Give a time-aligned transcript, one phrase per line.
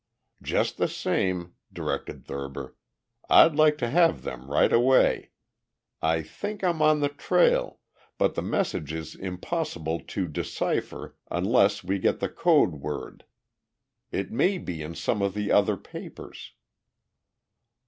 [0.41, 2.75] "Just the same," directed Thurber,
[3.29, 5.29] "I'd like to have them right away.
[6.01, 7.77] I think I'm on the trail,
[8.17, 13.25] but the message is impossible to decipher unless we get the code word.
[14.11, 16.53] It may be in some of the other papers."